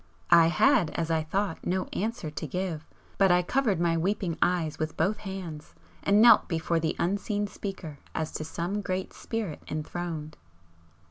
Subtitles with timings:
[0.31, 2.87] I had, as I thought, no answer to give,
[3.19, 7.99] but I covered my weeping eyes with both hands and knelt before the unseen speaker
[8.15, 10.37] as to some great Spirit enthroned.